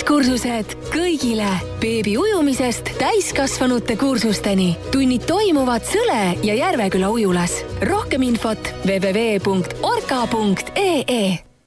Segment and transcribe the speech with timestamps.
[0.00, 1.48] ujumiskursused kõigile
[1.80, 4.76] beebi ujumisest täiskasvanute kursusteni.
[4.92, 7.64] tunnid toimuvad Sõle ja Järveküla ujulas.
[7.82, 9.44] rohkem infot www.orka.ee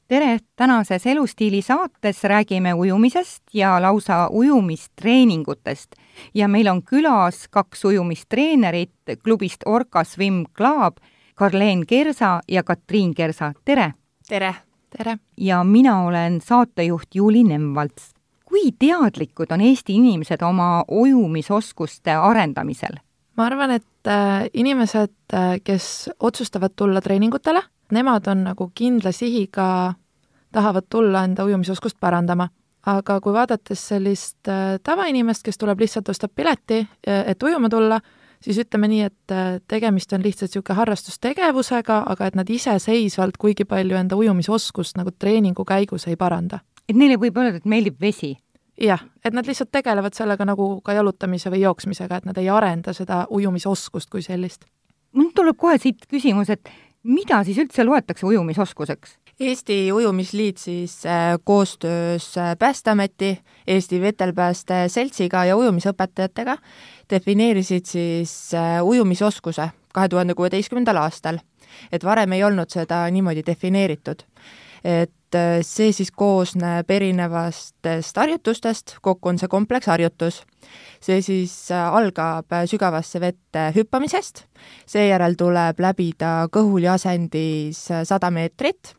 [0.08, 5.96] tere, tänases Elustiili saates räägime ujumisest ja lausa ujumistreeningutest.
[6.34, 8.92] ja meil on külas kaks ujumistreenerit
[9.24, 10.98] klubist Orca Swim Club,
[11.36, 13.94] Karleen Kersa ja Katriin Kersa, tere!
[14.28, 14.56] tere!
[14.98, 15.18] tere!
[15.38, 18.23] ja mina olen saatejuht Juuli Nemvalts.
[18.54, 23.00] Kui teadlikud on Eesti inimesed oma ujumisoskuste arendamisel?
[23.38, 29.94] ma arvan, et äh, inimesed, äh, kes otsustavad tulla treeningutele, nemad on nagu kindla sihiga,
[30.54, 32.50] tahavad tulla enda ujumisoskust parandama.
[32.86, 38.00] aga kui vaadates sellist äh, tavainimest, kes tuleb lihtsalt, ostab pileti, et ujuma tulla,
[38.44, 39.36] siis ütleme nii, et
[39.72, 45.66] tegemist on lihtsalt niisugune harrastustegevusega, aga et nad iseseisvalt kuigi palju enda ujumisoskust nagu treeningu
[45.66, 46.60] käigus ei paranda.
[46.90, 48.36] et neile võib öelda, et meeldib vesi?
[48.82, 52.94] Jah, et nad lihtsalt tegelevad sellega nagu ka jalutamise või jooksmisega, et nad ei arenda
[52.94, 54.66] seda ujumisoskust kui sellist.
[55.14, 56.70] mul tuleb kohe siit küsimus, et
[57.04, 59.18] mida siis üldse loetakse ujumisoskuseks?
[59.40, 66.58] Eesti Ujumisliit siis äh, koostöös äh, Päästeameti, Eesti Vetelpääste Seltsiga ja ujumisõpetajatega
[67.10, 71.38] defineerisid siis äh, ujumisoskuse kahe tuhande kuueteistkümnendal aastal.
[71.92, 74.24] et varem ei olnud seda niimoodi defineeritud.
[74.84, 75.12] et
[75.66, 80.44] see siis koosneb erinevastest harjutustest, kokku on see kompleksharjutus.
[81.04, 84.46] see siis algab sügavasse vette hüppamisest,
[84.88, 88.96] seejärel tuleb läbida kõhuli asendis sada meetrit.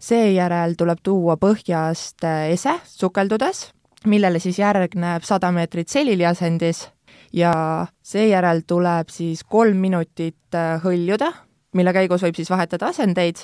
[0.00, 3.70] Seejärel tuleb tuua põhjast äh, ese sukeldudes,
[4.06, 6.84] millele siis järgneb sada meetrit selili asendis
[7.32, 11.32] ja seejärel tuleb siis kolm minutit äh, hõljuda,
[11.76, 13.40] mille käigus võib siis vahetada asendeid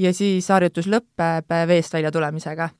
[0.00, 2.70] ja siis harjutus lõpeb äh, veest välja tulemisega.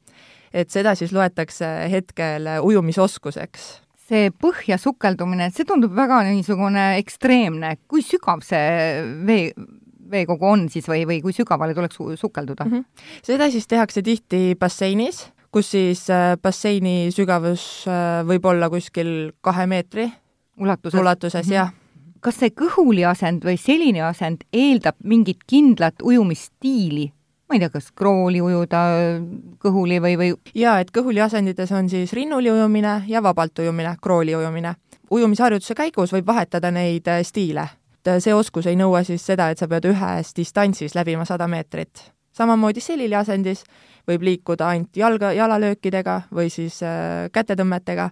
[0.52, 3.68] et seda siis loetakse hetkel ujumisoskuseks
[4.10, 9.52] see põhja sukeldumine, see tundub väga niisugune ekstreemne, kui sügav see vee,
[10.10, 12.72] veekogu on siis või, või kui sügavale tuleks sukelduda mm?
[12.72, 13.12] -hmm.
[13.22, 17.86] seda siis tehakse tihti basseinis, kus siis äh, basseini sügavus
[18.26, 20.10] võib olla kuskil kahe meetri
[20.58, 21.54] ulatuses, ulatuses mm, -hmm.
[21.54, 21.79] jah
[22.20, 27.10] kas see kõhuli asend või selline asend eeldab mingit kindlat ujumisstiili?
[27.50, 28.80] ma ei tea, kas krooli ujuda
[29.58, 30.34] kõhuli või, või?
[30.54, 34.74] jaa, et kõhuli asendites on siis rinnuli ujumine ja vabalt ujumine, krooli ujumine.
[35.10, 37.66] ujumisharjutuse käigus võib vahetada neid äh, stiile
[38.06, 42.12] äh, see oskus ei nõua siis seda, et sa pead ühes distantsis läbima sada meetrit.
[42.32, 43.64] samamoodi selili asendis
[44.08, 48.10] võib liikuda ainult jalga, jalalöökidega või siis äh, kätetõmmetega,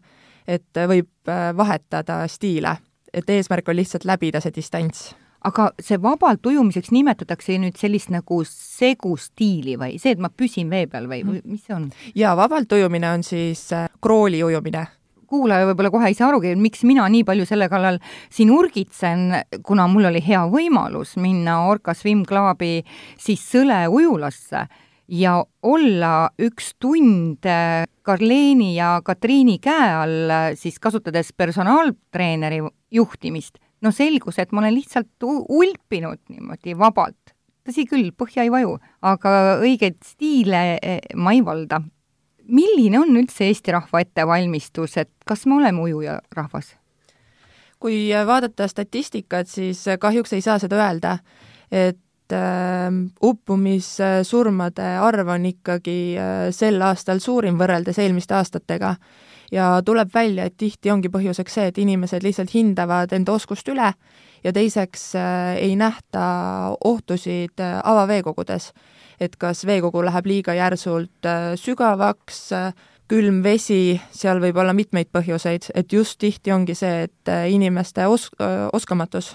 [0.48, 1.08] et võib
[1.56, 2.76] vahetada stiile,
[3.12, 5.14] et eesmärk on lihtsalt läbida see distants.
[5.46, 10.88] Aga see vabalt ujumiseks nimetatakse nüüd sellist nagu segustiili või see, et ma püsin vee
[10.90, 11.90] peal või, või mis see on?
[12.18, 14.86] jaa, vabalt ujumine on siis äh, krooli ujumine.
[15.28, 18.00] Kuulaja võib-olla kohe ei saa arugi, miks mina nii palju selle kallal
[18.32, 19.26] siin urgitsen,
[19.62, 22.80] kuna mul oli hea võimalus minna Orca Swim Clubi
[23.20, 24.64] siis Sõle ujulasse
[25.08, 27.46] ja olla üks tund
[28.02, 32.60] Karleeni ja Katriini käe all, siis kasutades personaaltreeneri
[32.92, 37.34] juhtimist, no selgus, et ma olen lihtsalt ulpinud niimoodi vabalt.
[37.68, 41.82] tõsi küll, põhja ei vaju, aga õigeid stiile eh, ma ei valda
[42.48, 46.74] milline on üldse Eesti rahva ettevalmistus, et kas me oleme ujuja rahvas?
[47.78, 51.12] kui vaadata statistikat, siis kahjuks ei saa seda öelda,
[51.70, 52.00] et
[52.32, 52.88] äh,
[53.22, 58.94] uppumissurmade arv on ikkagi äh, sel aastal suurim võrreldes eelmiste aastatega.
[59.52, 63.94] Ja tuleb välja, et tihti ongi põhjuseks see, et inimesed lihtsalt hindavad enda oskust üle
[64.44, 66.26] ja teiseks äh, ei nähta
[66.84, 68.72] ohtusid äh, avaveekogudes.
[69.20, 71.26] Et kas veekogu läheb liiga järsult
[71.58, 72.52] sügavaks,
[73.10, 78.30] külm vesi, seal võib olla mitmeid põhjuseid, et just tihti ongi see, et inimeste os-,
[78.72, 79.32] oskamatus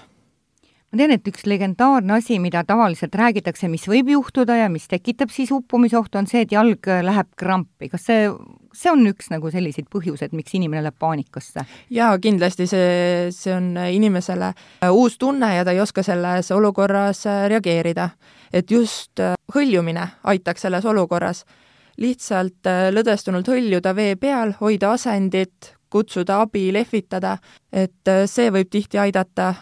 [0.94, 5.32] ma tean, et üks legendaarne asi, mida tavaliselt räägitakse, mis võib juhtuda ja mis tekitab
[5.34, 7.88] siis uppumisohtu, on see, et jalg läheb krampi.
[7.90, 8.28] kas see,
[8.74, 11.66] see on üks nagu selliseid põhjuseid, miks inimene läheb paanikasse?
[11.90, 12.94] jaa, kindlasti see,
[13.34, 14.52] see on inimesele
[14.94, 18.10] uus tunne ja ta ei oska selles olukorras reageerida.
[18.52, 19.18] et just
[19.54, 21.44] hõljumine aitaks selles olukorras.
[21.98, 27.38] lihtsalt lõdvestunult hõljuda vee peal, hoida asendit, kutsuda abi, lehvitada,
[27.72, 29.54] et see võib tihti aidata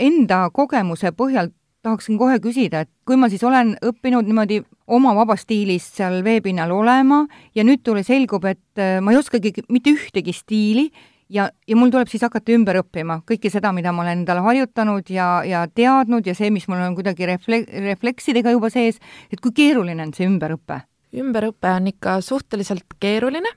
[0.00, 1.52] enda kogemuse põhjal
[1.84, 4.60] tahaksin kohe küsida, et kui ma siis olen õppinud niimoodi
[4.92, 7.22] oma vabas stiilis seal veepinnal olema
[7.56, 10.90] ja nüüd tule selgub, et äh, ma ei oskagi mitte ühtegi stiili
[11.32, 15.08] ja, ja mul tuleb siis hakata ümber õppima kõike seda, mida ma olen endale harjutanud
[15.14, 19.00] ja, ja teadnud ja see, mis mul on kuidagi refle-, refleksidega juba sees,
[19.32, 20.82] et kui keeruline on see ümberõpe?
[21.16, 23.50] ümberõpe on ikka suhteliselt keeruline,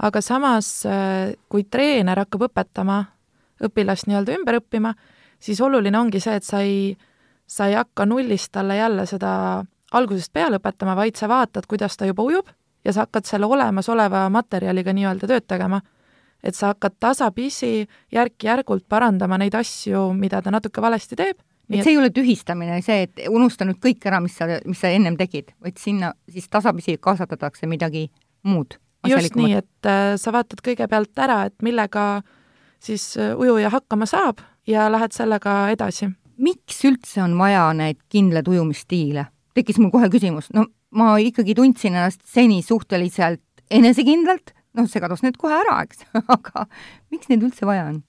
[0.00, 3.02] aga samas, äh, kui treener hakkab õpetama
[3.66, 4.94] õpilast nii-öelda ümber õppima,
[5.38, 6.96] siis oluline ongi see, et sa ei,
[7.46, 12.06] sa ei hakka nullist talle jälle seda algusest peale õpetama, vaid sa vaatad, kuidas ta
[12.08, 12.50] juba ujub
[12.84, 15.80] ja sa hakkad selle olemasoleva materjaliga nii-öelda tööd tegema.
[16.42, 21.40] et sa hakkad tasapisi järk-järgult parandama neid asju, mida ta natuke valesti teeb.
[21.70, 24.88] et see ei ole tühistamine, see, et unusta nüüd kõik ära, mis sa, mis sa
[24.88, 28.10] ennem tegid, vaid sinna siis tasapisi kasvatatakse midagi
[28.42, 28.78] muud.
[29.06, 32.22] just nii, et äh, sa vaatad kõigepealt ära, et millega
[32.82, 36.10] siis äh, ujuja hakkama saab ja lähed sellega edasi.
[36.38, 39.26] miks üldse on vaja neid kindlaid ujumisstiile?
[39.54, 45.24] tekkis mul kohe küsimus, no ma ikkagi tundsin ennast seni suhteliselt enesekindlalt, noh, see kadus
[45.24, 46.68] nüüd kohe ära, eks aga
[47.10, 48.04] miks neid üldse vaja on?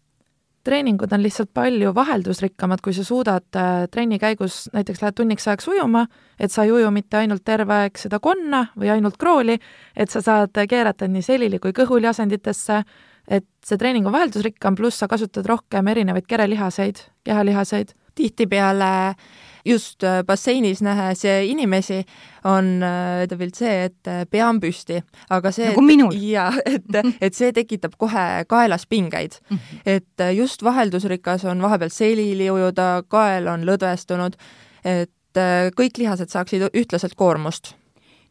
[0.69, 5.69] treeningud on lihtsalt palju vaheldusrikkamad, kui sa suudad äh, trenni käigus, näiteks lähed tunniks ajaks
[5.71, 6.06] ujuma,
[6.39, 9.57] et sa ei uju mitte ainult terve aeg seda konna või ainult krooli,
[9.95, 12.83] et sa saad keerata nii selili kui kõhuli asenditesse,
[13.29, 17.95] et see treening on vaheldusrikkam, pluss sa kasutad rohkem erinevaid kerelihaseid, kehalihaseid.
[18.19, 19.15] tihtipeale
[19.65, 22.03] just äh, basseinis nähes inimesi,
[22.43, 22.83] on
[23.29, 24.99] tegelikult äh, see, et äh, pea on püsti,
[25.29, 26.15] aga see nagu minul.
[26.35, 29.39] jaa, et, et see tekitab kohe kaelas pingeid.
[29.49, 29.81] Mhm.
[29.85, 34.39] et just vaheldusrikas on vahepeal selili ujuda, kael on lõdvestunud,
[34.83, 35.39] et
[35.77, 37.75] kõik lihased saaksid ühtlaselt koormust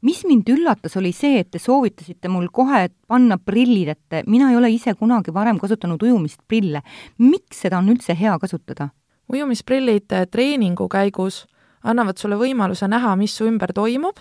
[0.02, 4.58] mis mind üllatas, oli see, et te soovitasite mul kohe panna prillid ette, mina ei
[4.58, 6.82] ole ise kunagi varem kasutanud ujumist prille.
[7.18, 8.90] miks seda on üldse hea kasutada?
[9.32, 11.46] ujumisprillid äh, treeningu käigus
[11.84, 14.20] annavad sulle võimaluse näha, mis su ümber toimub,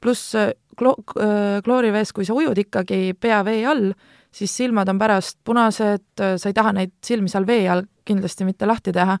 [0.00, 3.92] pluss äh, klo-, äh, kloorivees, kui sa ujud ikkagi pea vee all,
[4.32, 8.68] siis silmad on pärast punased, sa ei taha neid silmi seal vee all kindlasti mitte
[8.68, 9.18] lahti teha,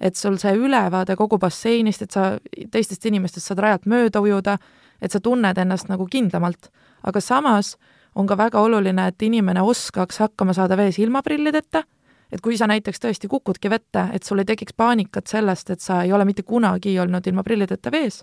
[0.00, 2.32] et sul see ülevaade kogu basseinist, et sa
[2.70, 4.56] teistest inimestest saad rajalt mööda ujuda,
[5.02, 6.70] et sa tunned ennast nagu kindlamalt.
[7.02, 7.76] aga samas
[8.14, 11.84] on ka väga oluline, et inimene oskaks hakkama saada vees ilma prillideta
[12.32, 16.02] et kui sa näiteks tõesti kukudki vette, et sul ei tekiks paanikat sellest, et sa
[16.02, 18.22] ei ole mitte kunagi olnud ilma prillideta vees,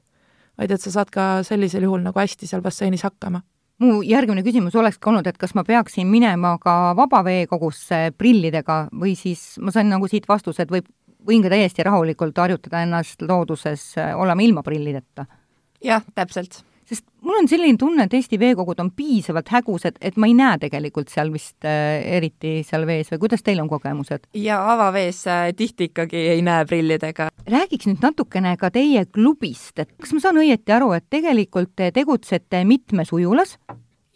[0.58, 3.42] vaid et sa saad ka sellisel juhul nagu hästi seal basseinis hakkama
[3.84, 9.56] mu järgmine küsimus olekski olnud, et kas ma peaksin minema ka vabaveekogusse prillidega või siis
[9.60, 10.88] ma sain nagu siit vastuse, et võib,
[11.28, 15.28] võin ka täiesti rahulikult harjutada ennast looduses olema ilma prillideta?
[15.86, 20.30] Jah, täpselt sest mul on selline tunne, et Eesti veekogud on piisavalt hägusad, et ma
[20.30, 24.28] ei näe tegelikult seal vist äh, eriti seal vees või kuidas teil on kogemused?
[24.38, 27.30] jaa, avavees äh, tihti ikkagi ei näe prillidega.
[27.50, 31.92] räägiks nüüd natukene ka teie klubist, et kas ma saan õieti aru, et tegelikult te
[31.96, 33.58] tegutsete mitmes ujulas?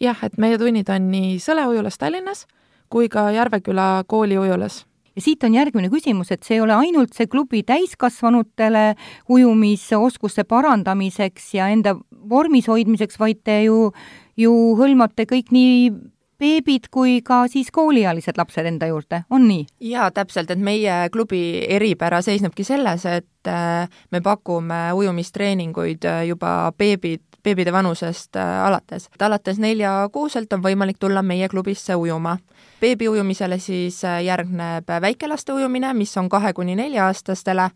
[0.00, 2.46] jah, et meie tunnid on nii Sõle ujulas Tallinnas
[2.90, 4.84] kui ka Järveküla kooli ujulas
[5.16, 8.94] ja siit on järgmine küsimus, et see ei ole ainult see klubi täiskasvanutele
[9.28, 11.96] ujumisoskuste parandamiseks ja enda
[12.30, 13.90] vormis hoidmiseks, vaid te ju,
[14.38, 15.90] ju hõlmate kõik nii
[16.40, 19.66] beebid kui ka siis kooliealised lapsed enda juurde, on nii?
[19.92, 26.72] jaa, täpselt, et meie klubi eripära seisnebki selles, et äh, me pakume ujumistreeninguid äh, juba
[26.78, 29.08] beebid, beebide vanusest äh, alates.
[29.14, 32.38] et alates neljakuuselt on võimalik tulla meie klubisse ujuma.
[32.80, 37.70] beebi ujumisele siis äh, järgneb väikelaste ujumine, mis on kahe kuni nelja-aastastele,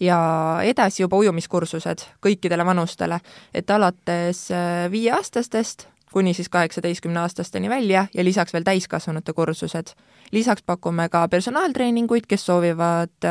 [0.00, 0.18] ja
[0.62, 3.20] edasi juba ujumiskursused kõikidele vanustele,
[3.54, 9.86] et alates äh, viieaastastest kuni siis kaheksateistkümneaastasteni välja ja lisaks veel täiskasvanute kursused.
[10.32, 13.26] lisaks pakume ka personaaltreeninguid, kes soovivad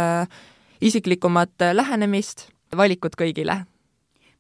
[0.82, 3.65] isiklikumat lähenemist, valikut kõigile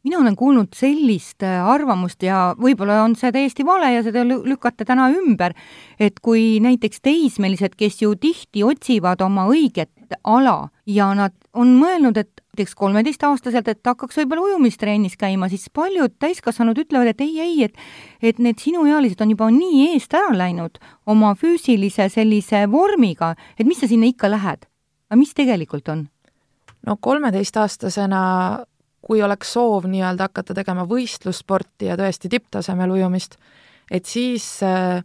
[0.05, 4.85] mina olen kuulnud sellist äh, arvamust ja võib-olla on see täiesti vale ja seda lükata
[4.85, 5.55] täna ümber,
[5.99, 9.91] et kui näiteks teismelised, kes ju tihti otsivad oma õiget
[10.23, 16.13] ala ja nad on mõelnud, et näiteks kolmeteistaastaselt, et hakkaks võib-olla ujumistrennis käima, siis paljud
[16.21, 17.75] täiskasvanud ütlevad, et ei, ei, et
[18.21, 23.81] et need sinuealised on juba nii eest ära läinud oma füüsilise sellise vormiga, et mis
[23.81, 24.69] sa sinna ikka lähed.
[25.09, 26.07] aga mis tegelikult on?
[26.85, 28.21] no kolmeteistaastasena
[29.05, 33.37] kui oleks soov nii-öelda hakata tegema võistlussporti ja tõesti tipptasemel ujumist,
[33.91, 35.03] et siis äh,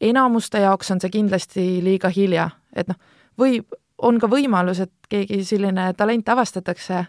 [0.00, 3.00] enamuste jaoks on see kindlasti liiga hilja, et noh,
[3.40, 3.66] võib,
[3.98, 7.04] on ka võimalus, et keegi selline talent avastatakse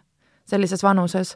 [0.49, 1.35] sellises vanuses,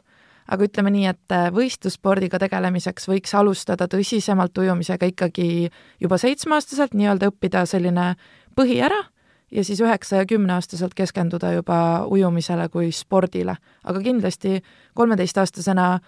[0.50, 5.70] aga ütleme nii, et äh, võistlusspordiga tegelemiseks võiks alustada tõsisemalt ujumisega ikkagi
[6.02, 8.14] juba seitsmeaastaselt, nii-öelda õppida selline
[8.58, 9.04] põhi ära
[9.50, 13.56] ja siis üheksa- ja kümneaastaselt keskenduda juba ujumisele kui spordile.
[13.84, 14.62] aga kindlasti
[14.94, 16.00] kolmeteistaastasena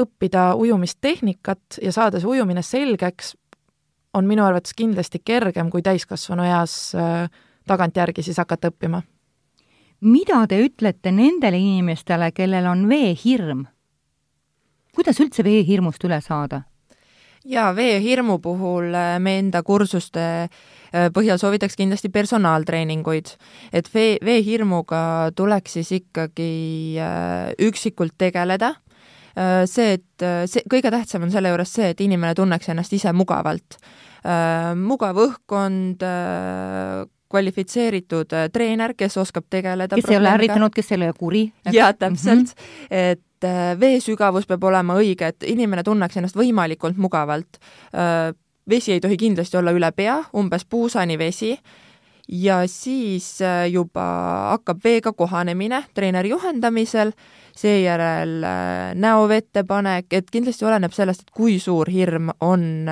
[0.00, 3.36] õppida ujumistehnikat ja saada see ujumine selgeks,
[4.14, 7.30] on minu arvates kindlasti kergem kui täiskasvanu eas äh,
[7.66, 9.02] tagantjärgi siis hakata õppima.
[10.00, 13.66] mida te ütlete nendele inimestele, kellel on veehirm?
[14.94, 16.62] kuidas üldse veehirmust üle saada?
[17.44, 23.34] Jaa, veehirmu puhul äh, me enda kursuste äh, põhjal soovitaks kindlasti personaaltreeninguid.
[23.72, 26.52] et vee, veehirmuga tuleks siis ikkagi
[27.00, 28.74] äh, üksikult tegeleda,
[29.70, 33.78] see, et see, kõige tähtsam on selle juures see, et inimene tunneks ennast ise mugavalt.
[34.76, 36.02] mugav õhkkond,
[37.30, 41.44] kvalifitseeritud treener, kes oskab tegeleda kes ei ole ärritanud, kes ei ole kuri.
[41.72, 42.88] jaa, täpselt mm, -hmm.
[42.90, 47.60] et et äh, vee sügavus peab olema õige, et inimene tunneks ennast võimalikult mugavalt.
[47.94, 48.32] Äh,
[48.68, 51.56] vesi ei tohi kindlasti olla üle pea, umbes puusani vesi,
[52.28, 54.04] ja siis äh, juba
[54.52, 57.14] hakkab veega kohanemine treeneri juhendamisel,
[57.60, 58.44] seejärel
[58.96, 62.86] näovette panek, et kindlasti oleneb sellest, et kui suur hirm on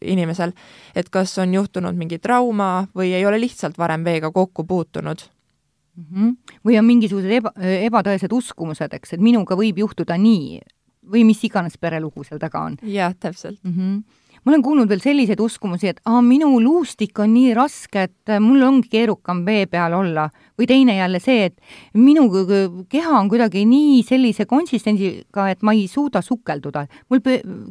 [0.00, 0.54] inimesel,
[0.96, 5.26] et kas on juhtunud mingi trauma või ei ole lihtsalt varem veega kokku puutunud
[5.96, 6.04] mm.
[6.04, 6.56] -hmm.
[6.66, 10.60] või on mingisugused eba, ebatõesed uskumused, eks, et minuga võib juhtuda nii
[11.10, 12.76] või mis iganes perelugu seal taga on.
[12.82, 13.76] jah, täpselt mm.
[13.76, 14.02] -hmm
[14.44, 18.62] ma olen kuulnud veel selliseid uskumusi, et aa, minu luustik on nii raske, et mul
[18.64, 20.30] ongi keerukam vee peal olla.
[20.58, 21.60] või teine jälle see, et
[21.94, 22.28] minu
[22.88, 26.86] keha on kuidagi nii sellise konsistentsiga, et ma ei suuda sukelduda.
[27.08, 27.20] mul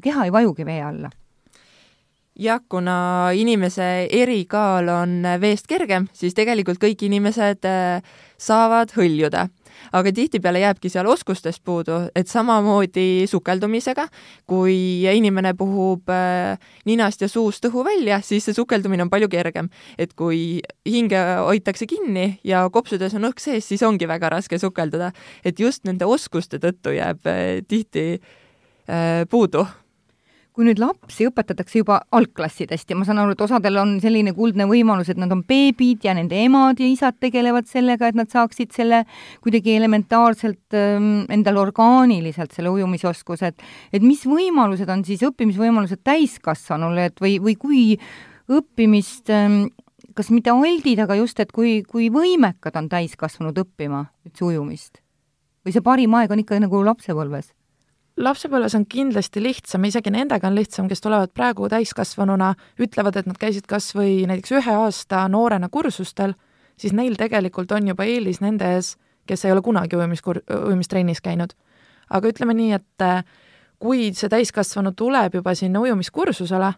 [0.01, 1.09] keha ei vajugi vee alla
[2.39, 8.03] jah, kuna inimese erikaal on veest kergem, siis tegelikult kõik inimesed äh,
[8.39, 9.50] saavad hõljuda.
[9.96, 14.10] aga tihtipeale jääbki seal oskustest puudu, et samamoodi sukeldumisega,
[14.46, 19.69] kui inimene puhub äh, ninast ja suust õhu välja, siis see sukeldumine on palju kergem.
[19.98, 25.12] et kui hinge hoitakse kinni ja kopsudes on õhk sees, siis ongi väga raske sukelduda.
[25.43, 28.22] et just nende oskuste tõttu jääb äh, tihti
[29.29, 29.67] puudu
[30.59, 34.65] kui nüüd lapsi õpetatakse juba algklassidest ja ma saan aru, et osadel on selline kuldne
[34.67, 38.75] võimalus, et nad on beebid ja nende emad ja isad tegelevad sellega, et nad saaksid
[38.75, 39.05] selle
[39.39, 43.63] kuidagi elementaarselt ähm, endale orgaaniliselt selle ujumisoskuse, et
[43.95, 47.83] et mis võimalused on siis õppimisvõimalused täiskasvanule, et või, või kui
[48.51, 49.69] õppimist ähm,
[50.11, 54.99] kas mitte aldid, aga just, et kui, kui võimekad on täiskasvanud õppima üldse ujumist?
[55.63, 57.53] või see parim aeg on ikka nagu lapsepõlves?
[58.19, 63.39] Lapsepõlves on kindlasti lihtsam, isegi nendega on lihtsam, kes tulevad praegu täiskasvanuna, ütlevad, et nad
[63.39, 66.35] käisid kas või näiteks ühe aasta noorena kursustel,
[66.79, 68.95] siis neil tegelikult on juba eelis nende ees,
[69.29, 71.55] kes ei ole kunagi ujumiskur-, ujumistrennis käinud.
[72.09, 73.23] aga ütleme nii, et äh,
[73.79, 76.73] kui see täiskasvanu tuleb juba sinna ujumiskursusele,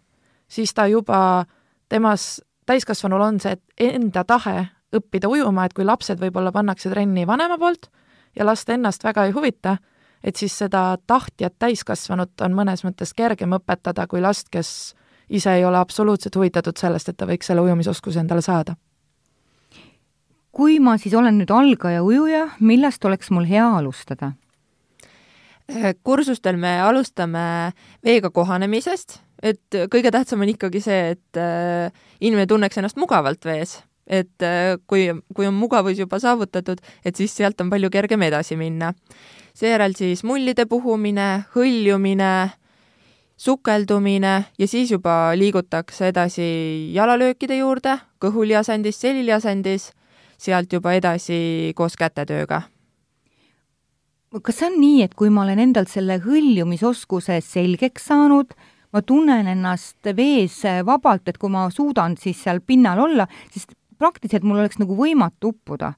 [0.48, 1.46] siis ta juba,
[1.90, 7.58] temas, täiskasvanul on see enda tahe õppida ujuma, et kui lapsed võib-olla pannakse trenni vanema
[7.58, 7.88] poolt
[8.36, 9.78] ja last ennast väga ei huvita,
[10.24, 14.94] et siis seda tahtjat täiskasvanut on mõnes mõttes kergem õpetada kui last, kes
[15.30, 18.76] ise ei ole absoluutselt huvitatud sellest, et ta võiks selle ujumisoskuse endale saada.
[20.52, 24.34] kui ma siis olen nüüd algaja ujuja, millest oleks mul hea alustada?
[25.72, 27.72] Äh, kursustel me alustame
[28.04, 31.88] veega kohanemisest, et kõige tähtsam on ikkagi see, et äh,
[32.20, 33.80] inimene tunneks ennast mugavalt vees
[34.12, 38.58] et äh, kui, kui on mugavus juba saavutatud, et siis sealt on palju kergem edasi
[38.60, 38.92] minna
[39.58, 42.52] seejärel siis mullide puhumine, hõljumine,
[43.42, 46.44] sukeldumine ja siis juba liigutakse edasi
[46.94, 49.92] jalalöökide juurde, kõhuliasendis, seliliasendis,
[50.38, 52.64] sealt juba edasi koos kätetööga.
[54.42, 58.54] kas see on nii, et kui ma olen endalt selle hõljumisoskuse selgeks saanud,
[58.94, 63.68] ma tunnen ennast vees vabalt, et kui ma suudan siis seal pinnal olla, siis
[63.98, 65.94] praktiliselt mul oleks nagu võimatu uppuda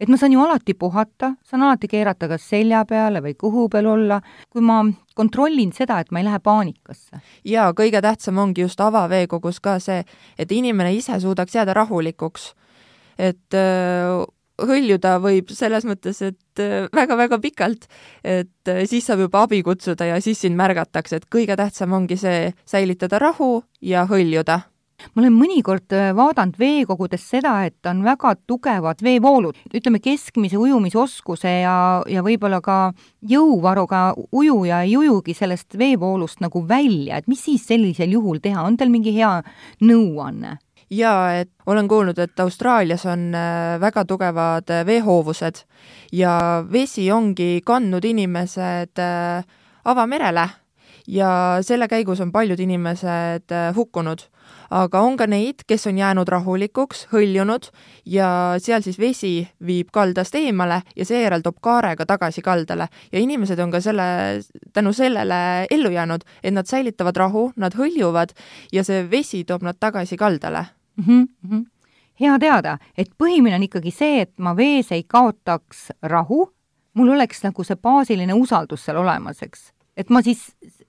[0.00, 3.90] et ma saan ju alati puhata, saan alati keerata kas selja peale või kõhu peal
[3.90, 4.80] olla, kui ma
[5.16, 7.20] kontrollin seda, et ma ei lähe paanikasse.
[7.44, 10.04] jaa, kõige tähtsam ongi just avaveekogus ka see,
[10.38, 12.54] et inimene ise suudaks jääda rahulikuks.
[13.18, 14.24] et öö,
[14.60, 16.62] hõljuda võib selles mõttes, et
[16.94, 17.86] väga-väga pikalt,
[18.24, 22.52] et siis saab juba abi kutsuda ja siis sind märgatakse, et kõige tähtsam ongi see
[22.68, 24.60] säilitada rahu ja hõljuda
[25.14, 31.52] ma olen mõnikord äh, vaadanud veekogudes seda, et on väga tugevad veevoolud, ütleme keskmise ujumisoskuse
[31.62, 31.76] ja,
[32.08, 32.78] ja võib-olla ka
[33.30, 34.02] jõuvaruga
[34.32, 38.92] ujuja ei ujugi sellest veevoolust nagu välja, et mis siis sellisel juhul teha, on teil
[38.92, 39.38] mingi hea
[39.84, 40.58] nõuanne?
[40.90, 45.62] jaa, et olen kuulnud, et Austraalias on äh, väga tugevad äh, veehoovused
[46.12, 48.98] ja vesi ongi kandnud inimesed
[49.84, 50.48] avamerele
[51.06, 51.30] ja
[51.62, 54.26] selle käigus on paljud inimesed hukkunud
[54.70, 57.68] aga on ka neid, kes on jäänud rahulikuks, hõljunud
[58.06, 58.28] ja
[58.62, 59.32] seal siis vesi
[59.66, 62.88] viib kaldast eemale ja seejärel toob kaarega tagasi kaldale.
[63.12, 64.04] ja inimesed on ka selle,
[64.72, 68.34] tänu sellele ellu jäänud, et nad säilitavad rahu, nad hõljuvad
[68.72, 71.28] ja see vesi toob nad tagasi kaldale mm.
[71.48, 71.64] -hmm.
[72.20, 76.52] hea teada, et põhimine on ikkagi see, et ma vees ei kaotaks rahu,
[76.94, 80.38] mul oleks nagu see baasiline usaldus seal olemas, eks et ma siis,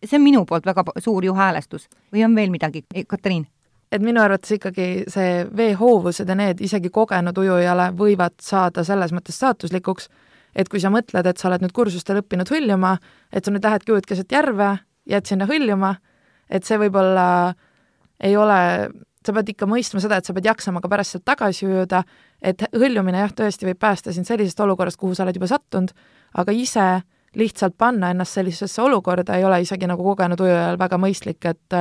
[0.06, 3.48] see on minu poolt väga suur ju häälestus või on veel midagi, Katariin?
[3.92, 9.40] Et minu arvates ikkagi see veehoovused ja need isegi kogenud ujujale võivad saada selles mõttes
[9.42, 10.08] saatuslikuks,
[10.56, 12.96] et kui sa mõtled, et sa oled nüüd kursustel õppinud hõljuma,
[13.32, 14.74] et sa nüüd lähed ujud keset järve,
[15.12, 15.96] jääd sinna hõljuma,
[16.52, 17.28] et see võib-olla
[18.24, 18.60] ei ole,
[19.26, 22.04] sa pead ikka mõistma seda, et sa pead jaksama ka pärast sealt tagasi ujuda,
[22.42, 25.92] et hõljumine jah, tõesti võib päästa sind sellisest olukorrast, kuhu sa oled juba sattunud,
[26.42, 26.88] aga ise
[27.40, 31.78] lihtsalt panna ennast sellisesse olukorda ei ole isegi nagu kogenud ujujal väga mõistlik, et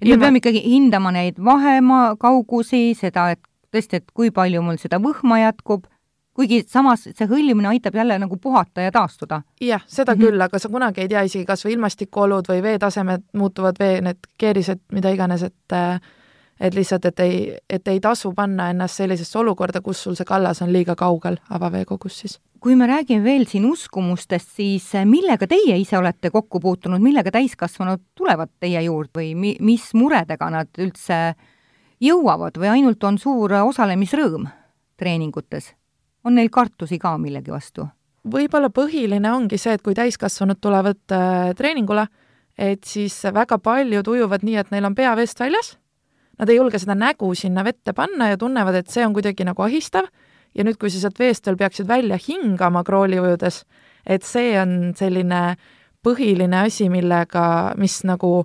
[0.00, 3.40] et me peame ikkagi hindama neid vahemaa kaugusi, seda, et
[3.72, 5.86] tõesti, et kui palju mul seda võhma jätkub,
[6.36, 9.42] kuigi samas see hõljumine aitab jälle nagu puhata ja taastuda.
[9.60, 10.26] jah, seda mm -hmm.
[10.26, 14.18] küll, aga sa kunagi ei tea isegi kas või ilmastikuolud või veetasemed muutuvad, vee need
[14.38, 15.76] keerised, mida iganes, et
[16.60, 17.36] et lihtsalt, et ei,
[17.70, 22.18] et ei tasu panna ennast sellisesse olukorda, kus sul see kallas on liiga kaugel avaveekogus
[22.22, 22.38] siis.
[22.60, 28.02] kui me räägime veel siin uskumustest, siis millega teie ise olete kokku puutunud, millega täiskasvanud
[28.14, 31.20] tulevad teie juurde või mi-, mis muredega nad üldse
[32.00, 34.48] jõuavad või ainult on suur osalemisrõõm
[35.00, 35.74] treeningutes?
[36.24, 37.88] on neil kartusi ka millegi vastu?
[38.28, 42.04] võib-olla põhiline ongi see, et kui täiskasvanud tulevad äh, treeningule,
[42.58, 45.78] et siis väga paljud ujuvad nii, et neil on pea veest väljas,
[46.40, 49.62] nad ei julge seda nägu sinna vette panna ja tunnevad, et see on kuidagi nagu
[49.62, 50.08] ahistav,
[50.56, 53.62] ja nüüd, kui sa sealt veest veel peaksid välja hingama krooli ujudes,
[54.06, 55.42] et see on selline
[56.04, 57.44] põhiline asi, millega,
[57.78, 58.44] mis nagu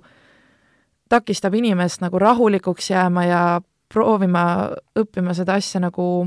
[1.08, 3.42] takistab inimest nagu rahulikuks jääma ja
[3.92, 4.44] proovima
[4.98, 6.26] õppima seda asja nagu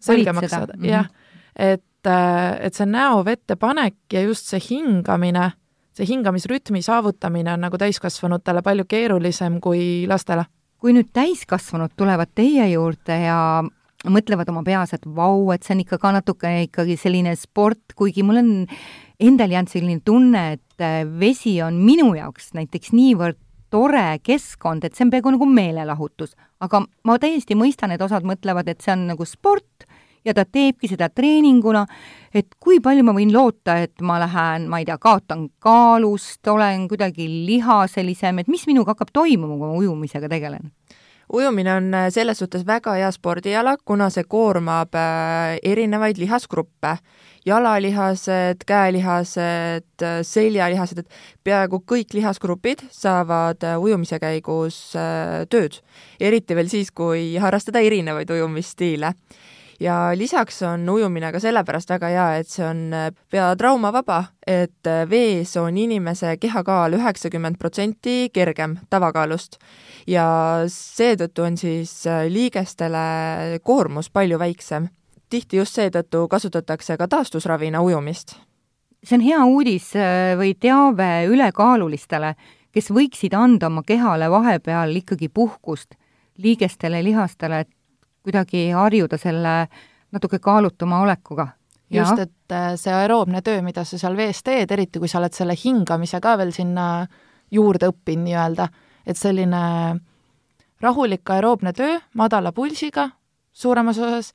[0.00, 1.08] selgemaks saada jah.
[1.56, 5.50] et, äh, et see näo vette panek ja just see hingamine,
[5.96, 10.44] see hingamisrütmi saavutamine on nagu täiskasvanutele palju keerulisem kui lastele.
[10.80, 13.36] Kui nüüd täiskasvanud tulevad teie juurde ja
[14.08, 18.24] mõtlevad oma peas, et vau, et see on ikka ka natuke ikkagi selline sport, kuigi
[18.24, 18.50] mul on
[19.20, 23.38] endal jäänud selline tunne, et äh, vesi on minu jaoks näiteks niivõrd
[23.70, 26.34] tore keskkond, et see on peaaegu nagu meelelahutus.
[26.60, 29.69] aga ma täiesti mõistan, et osad mõtlevad, et see on nagu sport
[30.24, 31.84] ja ta teebki seda treeninguna,
[32.34, 36.88] et kui palju ma võin loota, et ma lähen, ma ei tea, kaotan kaalust, olen
[36.90, 40.70] kuidagi lihaselisem, et mis minuga hakkab toimuma, kui ma ujumisega tegelen?
[41.32, 46.96] ujumine on äh, selles suhtes väga hea spordiala, kuna see koormab äh, erinevaid lihasgruppe,
[47.46, 54.80] jalalihased, käelihased, äh, seljalihased, et peaaegu kõik lihasgrupid saavad ujumise käigus
[55.50, 55.80] tööd.
[56.20, 59.14] eriti veel siis, kui harrastada erinevaid ujumisstiile
[59.80, 64.86] ja lisaks on ujumine ka sellepärast väga hea, et see on äh, pea traumavaba, et
[64.86, 69.58] äh, vees on inimese kehakaal üheksakümmend protsenti kergem tavakaalust
[70.06, 70.26] ja
[70.68, 74.88] seetõttu on siis äh, liigestele koormus palju väiksem.
[75.30, 78.36] tihti just seetõttu kasutatakse ka taastusravina ujumist.
[79.04, 79.92] see on hea uudis
[80.36, 82.34] või teave ülekaalulistele,
[82.72, 85.94] kes võiksid anda oma kehale vahepeal ikkagi puhkust
[86.38, 87.68] liigestele, lihastele, et
[88.22, 89.54] kuidagi harjuda selle
[90.12, 91.48] natuke kaalutuma olekuga.
[91.90, 95.34] just, et äh, see aeroobne töö, mida sa seal vees teed, eriti kui sa oled
[95.34, 97.06] selle hingamise ka veel sinna
[97.50, 98.68] juurde õppinud nii-öelda,
[99.06, 99.62] et selline
[100.80, 103.08] rahulik aeroobne töö madala pulsiga
[103.52, 104.32] suuremas osas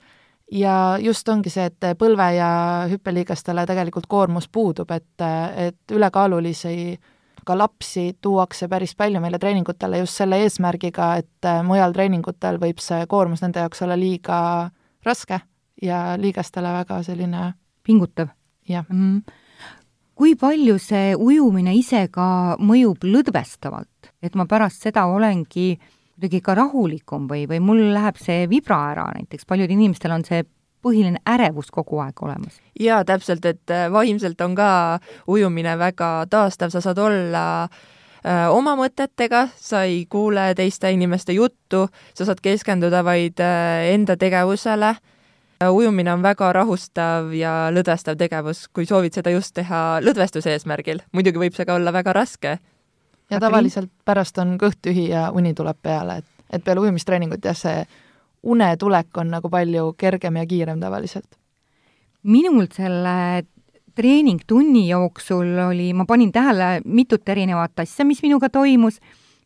[0.52, 2.50] ja just ongi see, et põlve- ja
[2.91, 7.00] hüppeliigestele tegelikult koormus puudub, et, et ülekaalulisi
[7.45, 12.81] ka lapsi tuuakse päris palju meile treeningutele just selle eesmärgiga, et äh, mujal treeningutel võib
[12.84, 14.38] see koormus nende jaoks olla liiga
[15.05, 15.39] raske
[15.81, 17.53] ja liigestele väga selline
[17.84, 18.27] pingutav.
[18.67, 19.21] jah mm.
[19.21, 19.34] -hmm.
[20.15, 25.77] kui palju see ujumine ise ka mõjub lõdvestavalt, et ma pärast seda olengi
[26.15, 30.43] kuidagi ka rahulikum või, või mul läheb see vibra ära näiteks, paljudel inimestel on see
[30.86, 32.62] põhiline ärevus kogu aeg olemas.
[32.80, 38.76] jaa, täpselt, et äh, vaimselt on ka ujumine väga taastav, sa saad olla äh, oma
[38.80, 44.95] mõtetega, sa ei kuule teiste inimeste juttu, sa saad keskenduda vaid äh, enda tegevusele.
[45.71, 51.02] ujumine on väga rahustav ja lõdvestav tegevus, kui soovid seda just teha lõdvestuse eesmärgil.
[51.12, 52.58] muidugi võib see ka olla väga raske.
[53.30, 57.58] ja tavaliselt pärast on kõht tühi ja uni tuleb peale, et, et peale ujumistreeningut jah,
[57.58, 57.86] see
[58.45, 61.27] unetulek on nagu palju kergem ja kiirem tavaliselt?
[62.25, 63.45] minul selle
[63.95, 68.99] treeningtunni jooksul oli, ma panin tähele mitut erinevat asja, mis minuga toimus.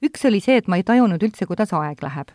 [0.06, 2.32] üks oli see, et ma ei tajunud üldse, kuidas aeg läheb.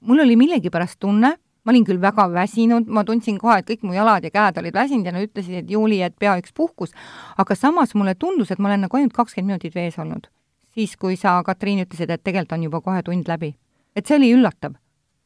[0.00, 3.94] mul oli millegipärast tunne, ma olin küll väga väsinud, ma tundsin kohe, et kõik mu
[3.94, 6.92] jalad ja käed olid väsinud ja nad ütlesid, et Juuli, et pea üks puhkus,
[7.38, 10.28] aga samas mulle tundus, et ma olen nagu ainult kakskümmend minutit vees olnud.
[10.74, 13.54] siis, kui sa, Katriin, ütlesid, et tegelikult on juba kohe tund läbi.
[13.96, 14.74] et see oli üllatav.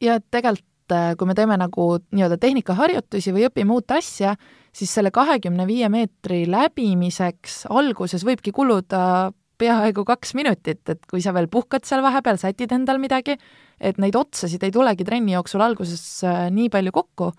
[0.01, 4.35] ja tegelikult et äh, kui me teeme nagu nii-öelda tehnikaharjutusi või õpime uut asja,
[4.73, 11.35] siis selle kahekümne viie meetri läbimiseks alguses võibki kuluda peaaegu kaks minutit, et kui sa
[11.35, 13.37] veel puhkad seal vahepeal, sätid endal midagi,
[13.81, 17.33] et neid otsasid ei tulegi trenni jooksul alguses äh, nii palju kokku,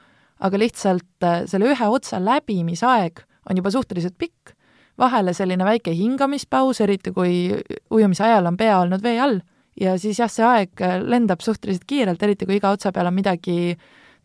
[0.46, 4.54] aga lihtsalt äh, selle ühe otsa läbimisaeg on juba suhteliselt pikk,
[5.00, 7.48] vahele selline väike hingamispaus, eriti kui
[7.90, 9.40] ujumise ajal on pea olnud vee all,
[9.80, 13.16] ja siis jah, see aeg äh, lendab suhteliselt kiirelt, eriti kui iga otsa peal on
[13.16, 13.78] midagi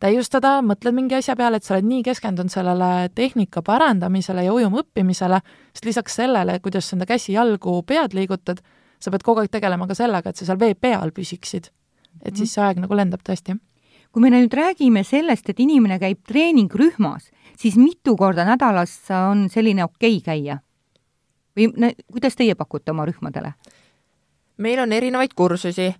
[0.02, 4.82] täiustada, mõtled mingi asja peale, et sa oled nii keskendunud sellele tehnika parandamisele ja ujuma
[4.82, 5.40] õppimisele,
[5.72, 8.60] sest lisaks sellele, kuidas sa enda käsi-jalgu, pead liigutad,
[9.00, 11.70] sa pead kogu aeg tegelema ka sellega, et sa seal vee peal püsiksid.
[12.22, 12.36] et -hmm.
[12.38, 13.58] siis see aeg nagu lendab tõesti.
[14.12, 19.84] kui me nüüd räägime sellest, et inimene käib treeningrühmas, siis mitu korda nädalas on selline
[19.84, 20.58] okei okay käia?
[21.56, 23.52] või kuidas teie pakute oma rühmadele?
[24.58, 25.94] Meil on erinevaid kursusi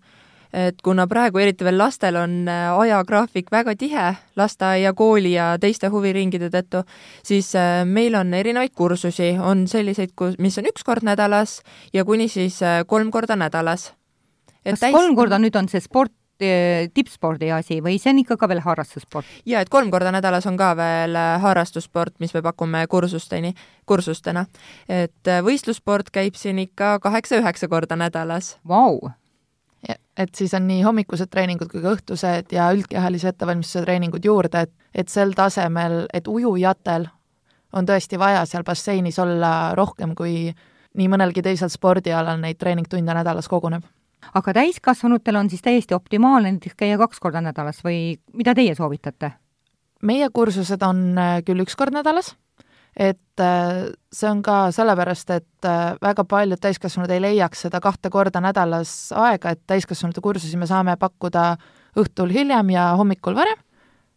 [0.54, 4.06] et kuna praegu eriti veel lastel on äh, ajagraafik väga tihe
[4.38, 6.84] lasteaia, kooli ja teiste huviringide tõttu,
[7.26, 11.60] siis äh, meil on erinevaid kursusi, on selliseid, mis on üks kord nädalas
[11.92, 13.92] ja kuni siis äh, kolm korda nädalas.
[14.64, 14.94] kas täis...
[14.94, 19.27] kolm korda nüüd on see sport tippspordi asi või see on ikka ka veel harrastussport?
[19.47, 23.55] jaa, et kolm korda nädalas on ka veel harrastussport, mis me pakume kursusteni,
[23.87, 24.47] kursustena.
[24.88, 28.57] et võistlussport käib siin ikka kaheksa-üheksa korda nädalas.
[28.68, 29.12] Vau!
[30.16, 34.73] et siis on nii hommikused treeningud kui ka õhtused ja üldkehalise ettevalmistuse treeningud juurde, et,
[34.94, 37.09] et sel tasemel, et ujujatel
[37.75, 40.55] on tõesti vaja seal basseinis olla rohkem, kui
[40.94, 43.83] nii mõnelgi teisel spordialal neid treeningtunde nädalas koguneb.
[44.34, 49.32] Aga täiskasvanutel on siis täiesti optimaalne näiteks käia kaks korda nädalas või mida teie soovitate?
[50.02, 52.34] meie kursused on äh, küll üks kord nädalas
[52.96, 58.10] et äh, see on ka sellepärast, et äh, väga paljud täiskasvanud ei leiaks seda kahte
[58.10, 61.54] korda nädalas aega, et täiskasvanute kursusi me saame pakkuda
[61.98, 63.58] õhtul hiljem ja hommikul varem,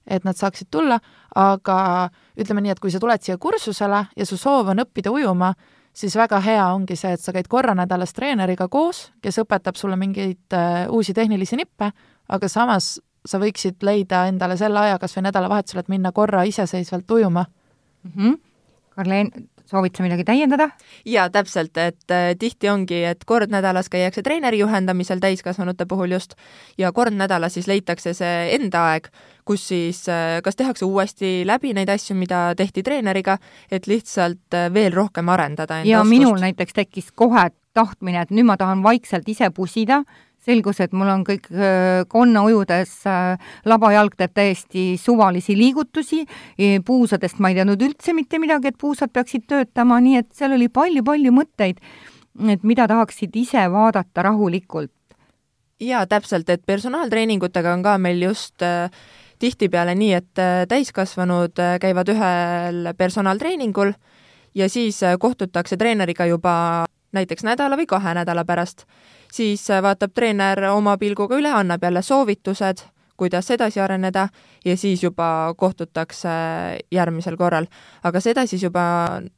[0.05, 0.99] et nad saaksid tulla,
[1.35, 5.53] aga ütleme nii, et kui sa tuled siia kursusele ja su soov on õppida ujuma,
[5.97, 9.97] siis väga hea ongi see, et sa käid korra nädalas treeneriga koos, kes õpetab sulle
[9.99, 11.91] mingeid uh, uusi tehnilisi nippe,
[12.29, 17.11] aga samas sa võiksid leida endale selle aja kas või nädalavahetusel, et minna korra iseseisvalt
[17.11, 18.11] ujuma mm.
[18.11, 18.37] -hmm
[18.97, 19.27] Karleen,
[19.67, 20.69] soovid sa midagi täiendada?
[21.05, 26.35] jaa, täpselt, et äh, tihti ongi, et kord nädalas käiakse treeneri juhendamisel täiskasvanute puhul just
[26.77, 29.11] ja kord nädalas siis leitakse see enda aeg,
[29.47, 33.37] kus siis äh, kas tehakse uuesti läbi neid asju, mida tehti treeneriga,
[33.71, 36.15] et lihtsalt äh, veel rohkem arendada enda ja oskust.
[36.15, 40.01] minul näiteks tekkis kohe tahtmine, et nüüd ma tahan vaikselt ise pusida,
[40.47, 41.49] selgus, et mul on kõik
[42.11, 42.93] konna ujudes,
[43.67, 46.23] labajalg teeb täiesti suvalisi liigutusi,
[46.57, 50.55] e, puusadest ma ei teadnud üldse mitte midagi, et puusad peaksid töötama, nii et seal
[50.55, 51.81] oli palju-palju mõtteid,
[52.53, 54.93] et mida tahaksid ise vaadata rahulikult.
[55.79, 58.89] jaa, täpselt, et personaaltreeningutega on ka meil just äh,
[59.39, 63.93] tihtipeale nii, et täiskasvanud käivad ühel personaaltreeningul
[64.57, 68.85] ja siis kohtutakse treeneriga juba näiteks nädala või kahe nädala pärast
[69.33, 72.77] siis äh, vaatab treener oma pilguga üle, annab jälle soovitused,
[73.17, 74.27] kuidas edasi areneda
[74.65, 76.29] ja siis juba kohtutakse
[76.91, 77.65] järgmisel korral.
[78.03, 78.81] aga seda siis juba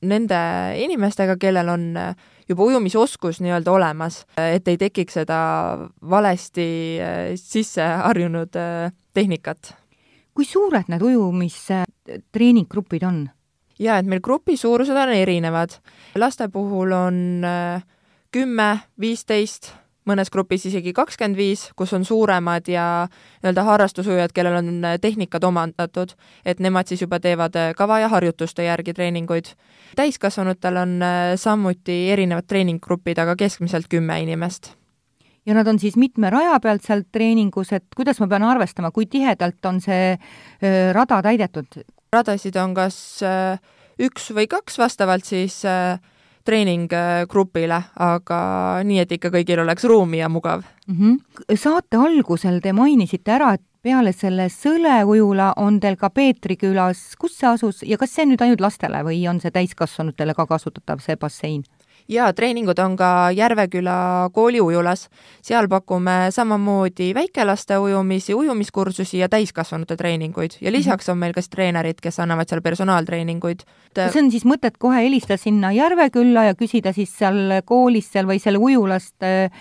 [0.01, 0.39] nende
[0.83, 2.15] inimestega, kellel on äh,
[2.49, 5.39] juba ujumisoskus nii-öelda olemas, et ei tekiks seda
[6.09, 8.49] valesti äh, sisse harjunud
[9.13, 9.75] tehnikat.
[10.33, 13.29] kui suured need ujumistreeninggrupid on?
[13.79, 15.79] Jaa, et meil grupi suurused on erinevad.
[16.15, 17.45] laste puhul on
[18.31, 19.73] kümme, viisteist
[20.09, 25.43] mõnes grupis isegi kakskümmend viis, kus on suuremad ja nii-öelda harrastusujujad, kellel on äh, tehnikad
[25.47, 26.15] omandatud,
[26.45, 29.53] et nemad siis juba teevad äh, kava ja harjutuste järgi treeninguid.
[29.99, 34.73] täiskasvanutel on äh, samuti erinevad treeninggrupid, aga keskmiselt kümme inimest
[35.45, 39.05] ja nad on siis mitme raja pealt seal treeningus, et kuidas ma pean arvestama, kui
[39.05, 40.17] tihedalt on see
[40.93, 41.79] rada täidetud?
[42.13, 43.57] Radasid on kas öö,
[44.07, 45.97] üks või kaks, vastavalt siis öö,
[46.47, 48.39] treeninggrupile, aga
[48.87, 50.95] nii, et ikka kõigil oleks ruumi ja mugav mm.
[50.95, 51.57] -hmm.
[51.59, 57.37] saate algusel te mainisite ära, et peale selle Sõleujula on teil ka Peetri külas, kus
[57.37, 60.99] see asus ja kas see on nüüd ainult lastele või on see täiskasvanutele ka kasutatav,
[60.99, 61.63] see bassein?
[62.09, 65.07] Jaa, treeningud on ka Järveküla kooli ujulas.
[65.41, 71.49] seal pakume samamoodi väikelaste ujumisi, ujumiskursusi ja täiskasvanute treeninguid ja lisaks on meil ka siis
[71.49, 73.63] treenerid, kes annavad seal personaaltreeninguid.
[73.95, 78.39] kas on siis mõtet kohe helistada sinna Järvekülla ja küsida siis seal koolis seal või
[78.39, 79.51] seal ujulast äh,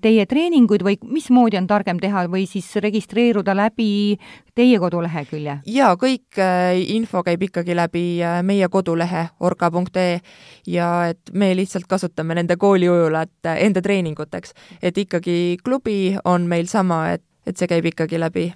[0.00, 4.18] teie treeninguid või mismoodi on targem teha või siis registreeruda läbi
[4.54, 5.58] teie kodulehekülje?
[5.66, 10.20] jaa, kõik äh, info käib ikkagi läbi äh, meie kodulehe orga.ee
[10.66, 14.54] ja et me lihtsalt kasutame nende kooliujulat äh, enda treeninguteks.
[14.82, 18.48] et ikkagi klubi on meil sama, et, et see käib ikkagi läbi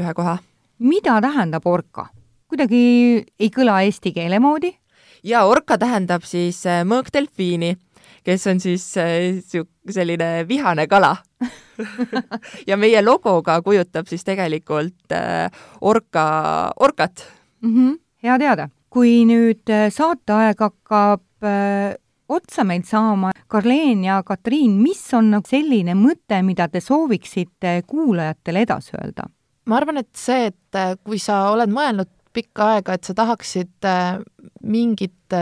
[0.00, 0.38] ühe koha.
[0.78, 2.08] mida tähendab orka?
[2.50, 2.82] kuidagi
[3.38, 4.74] ei kõla eesti keele moodi?
[5.22, 7.76] jaa, orka tähendab siis mõõkdelfiini
[8.24, 9.40] kes on siis äh,
[9.90, 11.16] selline vihane kala
[12.68, 15.48] ja meie logo ka kujutab siis tegelikult äh,
[15.80, 16.24] orka,
[16.76, 17.24] orkat
[17.60, 17.74] mm.
[17.74, 17.98] -hmm.
[18.22, 18.68] hea teada.
[18.90, 21.22] kui nüüd äh, saateaeg hakkab
[22.30, 28.66] otsa meil saama, Karleen ja Katriin, mis on nagu selline mõte, mida te sooviksite kuulajatele
[28.66, 29.28] edasi öelda?
[29.70, 33.86] ma arvan, et see, et kui sa oled mõelnud pikka aega, et sa tahaksid
[34.66, 35.36] mingit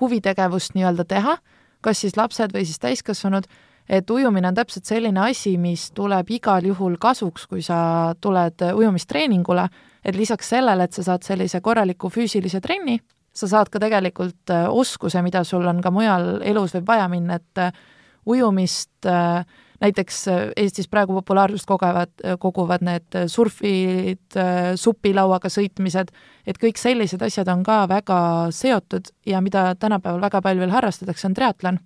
[0.00, 1.36] huvitegevust nii-öelda teha,
[1.84, 3.48] kas siis lapsed või siis täiskasvanud,
[3.88, 9.66] et ujumine on täpselt selline asi, mis tuleb igal juhul kasuks, kui sa tuled ujumistreeningule,
[10.04, 12.98] et lisaks sellele, et sa saad sellise korraliku füüsilise trenni,
[13.34, 17.40] sa saad ka tegelikult äh, oskuse, mida sul on ka mujal elus võib vaja minna,
[17.40, 17.84] et äh,
[18.30, 19.42] ujumist äh,
[19.84, 20.20] näiteks
[20.56, 24.36] Eestis praegu populaarsust kogevad, koguvad need surfid,
[24.80, 26.12] supilauaga sõitmised,
[26.46, 28.20] et kõik sellised asjad on ka väga
[28.54, 31.80] seotud ja mida tänapäeval väga palju veel harrastatakse, on triatlon.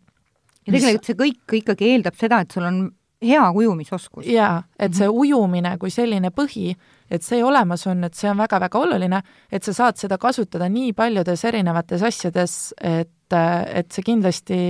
[0.68, 2.78] Ja tegelikult see kõik ikkagi eeldab seda, et sul on
[3.22, 4.26] hea ujumisoskus.
[4.26, 5.18] jaa, et see mhm.
[5.18, 6.72] ujumine kui selline põhi,
[7.10, 10.92] et see olemas on, et see on väga-väga oluline, et sa saad seda kasutada nii
[10.92, 14.60] paljudes erinevates asjades, et, et see kindlasti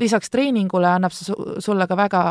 [0.00, 2.22] lisaks treeningule annab see sulle ka väga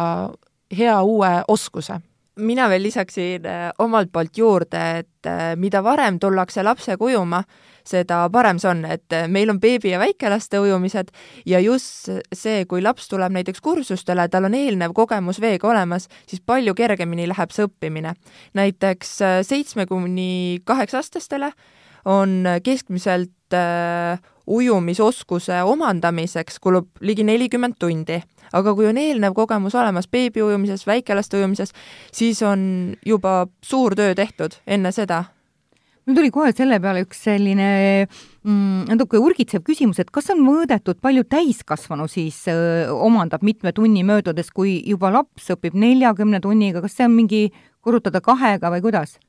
[0.77, 1.99] hea uue oskuse
[2.39, 7.41] mina veel lisaksin äh, omalt poolt juurde, et äh, mida varem tullakse lapsega ujuma,
[7.87, 11.11] seda parem see on, et äh, meil on beebi- ja väikelaste ujumised
[11.49, 16.43] ja just see, kui laps tuleb näiteks kursustele, tal on eelnev kogemus veega olemas, siis
[16.45, 18.15] palju kergemini läheb see õppimine.
[18.53, 21.51] näiteks seitsme kuni kaheksa-aastastele
[22.05, 23.57] on keskmiselt
[24.49, 28.19] ujumisoskuse omandamiseks kulub ligi nelikümmend tundi
[28.53, 31.73] aga kui on eelnev kogemus olemas beebi ujumises, väikelaste ujumises,
[32.11, 35.23] siis on juba suur töö tehtud enne seda
[36.09, 37.69] mul tuli kohe selle peale üks selline
[38.07, 44.01] mm, natuke urgitsev küsimus, et kas on mõõdetud, palju täiskasvanu siis öö, omandab mitme tunni
[44.07, 47.43] möödudes, kui juba laps õpib neljakümne tunniga, kas see on mingi
[47.85, 49.19] korrutada kahega või kuidas?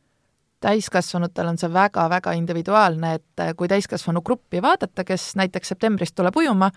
[0.60, 6.70] Täiskasvanutel on see väga-väga individuaalne, et kui täiskasvanu gruppi vaadata, kes näiteks septembris tuleb ujuma,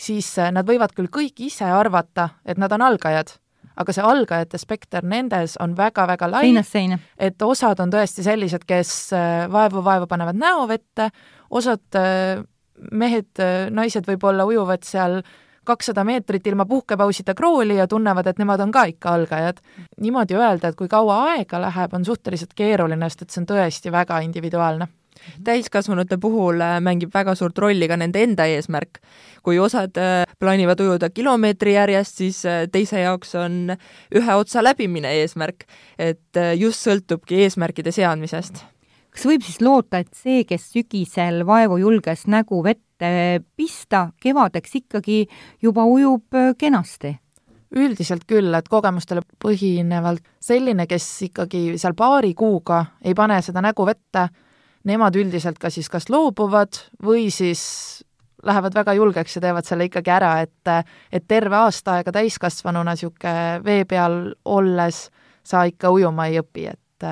[0.00, 3.34] siis äh, nad võivad küll kõik ise arvata, et nad on algajad,
[3.80, 6.46] aga see algajate spekter nendes on väga-väga lai.
[7.18, 9.12] et osad on tõesti sellised, kes
[9.52, 11.10] vaevu-vaevu äh, panevad näo vette,
[11.50, 12.00] osad
[12.92, 13.40] mehed,
[13.70, 15.20] naised võib-olla ujuvad seal
[15.64, 19.60] kakssada meetrit ilma puhkepausita krooli ja tunnevad, et nemad on ka ikka algajad.
[20.00, 23.92] niimoodi öelda, et kui kaua aega läheb, on suhteliselt keeruline, sest et see on tõesti
[23.92, 24.88] väga individuaalne
[25.44, 29.00] täiskasvanute puhul äh, mängib väga suurt rolli ka nende enda eesmärk.
[29.42, 33.76] kui osad äh, plaanivad ujuda kilomeetri järjest, siis äh, teise jaoks on
[34.14, 35.64] ühe otsa läbimine eesmärk.
[35.98, 38.64] et just sõltubki eesmärkide seadmisest.
[39.10, 43.10] Kas võib siis loota, et see, kes sügisel vaevu julges nägu vette
[43.56, 45.24] pista, kevadeks ikkagi
[45.62, 47.16] juba ujub kenasti?
[47.70, 53.84] üldiselt küll, et kogemustele põhinevalt selline, kes ikkagi seal paari kuuga ei pane seda nägu
[53.86, 54.24] vette,
[54.90, 57.62] nemad üldiselt ka siis kas loobuvad või siis
[58.42, 60.72] lähevad väga julgeks ja teevad selle ikkagi ära, et
[61.12, 65.04] et terve aasta aega täiskasvanuna niisugune vee peal olles
[65.44, 67.06] sa ikka ujuma ei õpi, et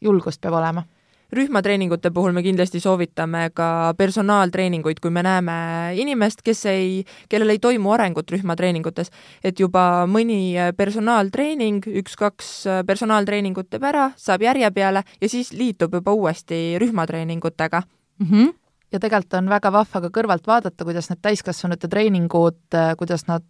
[0.00, 0.86] julgust peab olema
[1.32, 5.56] rühmatreeningute puhul me kindlasti soovitame ka personaaltreeninguid, kui me näeme
[6.00, 9.12] inimest, kes ei, kellel ei toimu arengut rühmatreeningutes,
[9.44, 12.52] et juba mõni personaaltreening, üks-kaks
[12.86, 18.26] personaaltreeningut teeb ära, saab järje peale ja siis liitub juba uuesti rühmatreeningutega mm.
[18.26, 18.56] -hmm
[18.92, 23.44] ja tegelikult on väga vahva ka kõrvalt vaadata, kuidas need täiskasvanute treeningud, kuidas nad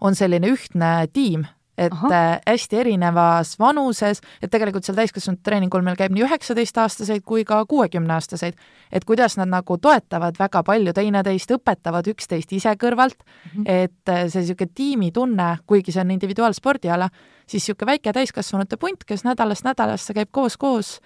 [0.00, 1.46] on selline ühtne tiim,
[1.78, 2.08] et Aha.
[2.12, 7.62] Äh, hästi erinevas vanuses, et tegelikult seal täiskasvanute treeningul meil käib nii üheksateistaastaseid kui ka
[7.68, 8.56] kuuekümneaastaseid,
[8.92, 13.68] et kuidas nad nagu toetavad väga palju teineteist, õpetavad üksteist ise kõrvalt mm, -hmm.
[13.84, 17.10] et äh, see niisugune tiimitunne, kuigi see on individuaalspordiala,
[17.46, 21.00] siis niisugune väike täiskasvanute punt, kes nädalast nädalasse käib koos-koos,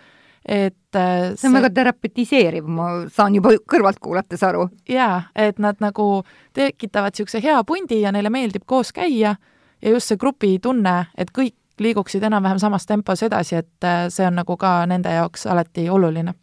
[0.46, 4.68] et see, äh, see on väga terapetiseeriv, ma saan juba kõrvalt kuulates aru.
[4.88, 9.36] jaa, et nad nagu tekitavad niisuguse hea pundi ja neile meeldib koos käia
[9.82, 14.36] ja just see grupitunne, et kõik liiguksid enam-vähem samas tempos edasi, et äh, see on
[14.40, 16.34] nagu ka nende jaoks alati oluline.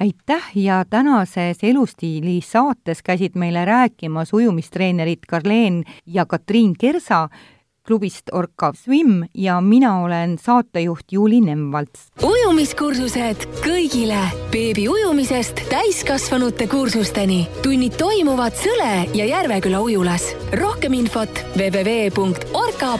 [0.00, 0.50] Aitäh!
[0.54, 7.28] Ja tänases Elustiili saates käisid meile rääkimas ujumistreenerid Karleen ja Katriin Kersa
[7.86, 12.00] klubist Orca Swim ja mina olen saatejuht Juuli Nemvalts.
[12.22, 14.20] ujumiskursused kõigile
[14.50, 17.48] beebi ujumisest täiskasvanute kursusteni.
[17.62, 20.36] tunnid toimuvad Sõle ja Järveküla ujulas.
[20.52, 22.96] rohkem infot www.orca.ee